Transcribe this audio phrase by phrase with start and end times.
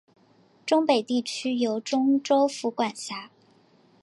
[0.65, 3.29] 忠北地区由忠州府管辖。